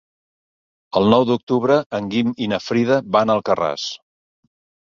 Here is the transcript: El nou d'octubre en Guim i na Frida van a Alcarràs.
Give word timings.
El 1.01 1.05
nou 1.15 1.25
d'octubre 1.31 1.77
en 1.99 2.09
Guim 2.15 2.33
i 2.47 2.49
na 2.55 2.61
Frida 2.71 2.99
van 3.17 3.33
a 3.35 3.37
Alcarràs. 3.41 3.85